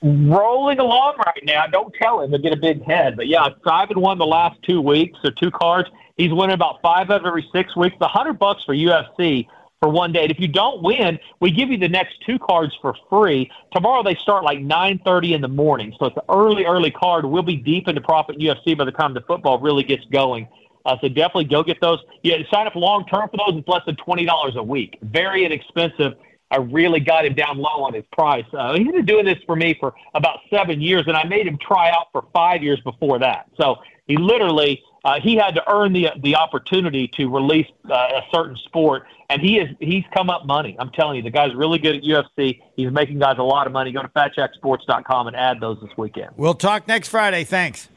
Rolling 0.03 0.77
along 0.77 1.15
right 1.25 1.43
now. 1.43 1.65
Don't 1.65 1.93
tell 1.95 2.21
him 2.21 2.31
to 2.31 2.37
get 2.37 2.53
a 2.53 2.57
big 2.57 2.83
head, 2.83 3.15
but 3.15 3.27
yeah, 3.27 3.49
five 3.63 3.89
and 3.89 3.99
one 3.99 4.19
the 4.19 4.25
last 4.27 4.61
two 4.61 4.79
weeks 4.79 5.17
or 5.23 5.31
two 5.31 5.49
cards. 5.49 5.89
He's 6.17 6.31
winning 6.31 6.53
about 6.53 6.81
five 6.83 7.09
out 7.09 7.21
of 7.21 7.25
every 7.25 7.47
six 7.51 7.75
weeks. 7.75 7.95
The 7.99 8.07
hundred 8.07 8.37
bucks 8.37 8.63
for 8.63 8.75
UFC 8.75 9.47
for 9.81 9.89
one 9.89 10.11
day. 10.11 10.21
And 10.23 10.31
if 10.31 10.39
you 10.39 10.47
don't 10.47 10.83
win, 10.83 11.19
we 11.39 11.51
give 11.51 11.69
you 11.69 11.77
the 11.77 11.89
next 11.89 12.21
two 12.25 12.37
cards 12.37 12.77
for 12.81 12.95
free. 13.09 13.49
Tomorrow 13.73 14.03
they 14.03 14.15
start 14.15 14.43
like 14.43 14.59
9:30 14.59 15.33
in 15.33 15.41
the 15.41 15.47
morning, 15.47 15.93
so 15.97 16.05
it's 16.05 16.17
an 16.17 16.23
early, 16.29 16.65
early 16.65 16.91
card. 16.91 17.25
We'll 17.25 17.41
be 17.41 17.55
deep 17.55 17.87
into 17.87 18.01
profit 18.01 18.37
UFC 18.37 18.77
by 18.77 18.85
the 18.85 18.91
time 18.91 19.13
the 19.13 19.21
football 19.21 19.59
really 19.59 19.83
gets 19.83 20.05
going. 20.05 20.47
Uh, 20.85 20.97
so 21.01 21.07
definitely 21.07 21.45
go 21.45 21.63
get 21.63 21.81
those. 21.81 21.99
Yeah, 22.23 22.37
sign 22.51 22.67
up 22.67 22.75
long 22.75 23.05
term 23.05 23.29
for 23.29 23.37
those. 23.37 23.59
It's 23.59 23.67
less 23.67 23.81
than 23.85 23.95
twenty 23.95 24.25
dollars 24.25 24.55
a 24.55 24.63
week. 24.63 24.99
Very 25.01 25.45
inexpensive. 25.45 26.13
I 26.51 26.57
really 26.57 26.99
got 26.99 27.25
him 27.25 27.33
down 27.33 27.57
low 27.57 27.83
on 27.83 27.93
his 27.93 28.03
price. 28.11 28.45
Uh, 28.53 28.77
he's 28.77 28.91
been 28.91 29.05
doing 29.05 29.25
this 29.25 29.39
for 29.45 29.55
me 29.55 29.75
for 29.79 29.93
about 30.13 30.39
seven 30.49 30.81
years, 30.81 31.05
and 31.07 31.15
I 31.15 31.23
made 31.23 31.47
him 31.47 31.57
try 31.65 31.89
out 31.89 32.07
for 32.11 32.25
five 32.33 32.61
years 32.61 32.79
before 32.81 33.19
that. 33.19 33.47
So 33.57 33.77
he 34.05 34.17
literally 34.17 34.83
uh, 35.03 35.19
he 35.19 35.35
had 35.35 35.55
to 35.55 35.71
earn 35.71 35.93
the 35.93 36.09
the 36.21 36.35
opportunity 36.35 37.07
to 37.07 37.27
release 37.29 37.67
uh, 37.89 37.93
a 37.93 38.21
certain 38.33 38.55
sport, 38.65 39.03
and 39.29 39.41
he 39.41 39.57
is 39.57 39.69
he's 39.79 40.03
come 40.13 40.29
up 40.29 40.45
money. 40.45 40.75
I'm 40.77 40.91
telling 40.91 41.17
you, 41.17 41.23
the 41.23 41.31
guy's 41.31 41.55
really 41.55 41.79
good 41.79 41.95
at 41.95 42.03
UFC. 42.03 42.61
He's 42.75 42.91
making 42.91 43.19
guys 43.19 43.37
a 43.39 43.43
lot 43.43 43.65
of 43.65 43.73
money. 43.73 43.91
Go 43.91 44.01
to 44.01 44.09
FatJackSports.com 44.09 45.27
and 45.27 45.35
add 45.35 45.59
those 45.59 45.79
this 45.81 45.91
weekend. 45.97 46.31
We'll 46.37 46.53
talk 46.53 46.87
next 46.87 47.07
Friday. 47.07 47.43
Thanks. 47.43 47.89